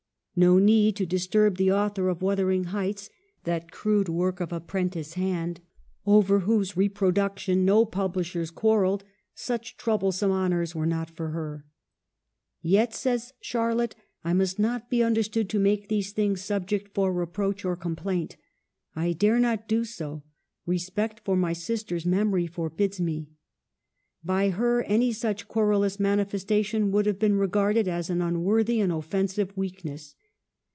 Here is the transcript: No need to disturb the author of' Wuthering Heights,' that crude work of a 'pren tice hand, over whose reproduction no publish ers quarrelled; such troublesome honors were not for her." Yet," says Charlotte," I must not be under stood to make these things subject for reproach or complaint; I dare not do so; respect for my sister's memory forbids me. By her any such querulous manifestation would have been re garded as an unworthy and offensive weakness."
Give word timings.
No 0.33 0.57
need 0.59 0.95
to 0.95 1.05
disturb 1.05 1.57
the 1.57 1.71
author 1.73 2.07
of' 2.07 2.21
Wuthering 2.23 2.67
Heights,' 2.73 3.09
that 3.43 3.69
crude 3.71 4.07
work 4.09 4.39
of 4.39 4.51
a 4.53 4.61
'pren 4.61 4.89
tice 4.91 5.13
hand, 5.13 5.59
over 6.05 6.39
whose 6.39 6.75
reproduction 6.77 7.63
no 7.65 7.85
publish 7.85 8.33
ers 8.35 8.49
quarrelled; 8.49 9.03
such 9.35 9.75
troublesome 9.77 10.31
honors 10.31 10.73
were 10.73 10.85
not 10.87 11.09
for 11.11 11.29
her." 11.31 11.65
Yet," 12.61 12.93
says 12.95 13.33
Charlotte," 13.41 13.93
I 14.23 14.31
must 14.33 14.57
not 14.57 14.89
be 14.89 15.03
under 15.03 15.21
stood 15.21 15.47
to 15.49 15.59
make 15.59 15.89
these 15.89 16.11
things 16.13 16.41
subject 16.41 16.95
for 16.95 17.11
reproach 17.13 17.63
or 17.65 17.75
complaint; 17.75 18.37
I 18.95 19.11
dare 19.13 19.37
not 19.37 19.67
do 19.67 19.83
so; 19.85 20.23
respect 20.65 21.19
for 21.25 21.35
my 21.35 21.51
sister's 21.53 22.05
memory 22.05 22.47
forbids 22.47 22.99
me. 23.01 23.27
By 24.23 24.49
her 24.49 24.81
any 24.83 25.11
such 25.11 25.47
querulous 25.47 25.99
manifestation 25.99 26.89
would 26.91 27.05
have 27.05 27.19
been 27.19 27.35
re 27.37 27.47
garded 27.47 27.87
as 27.87 28.09
an 28.09 28.21
unworthy 28.23 28.79
and 28.79 28.91
offensive 28.93 29.55
weakness." 29.57 30.15